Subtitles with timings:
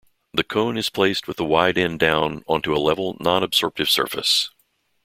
[0.33, 4.49] The cone is placed with the wide end down onto a level, non-absorptive surface.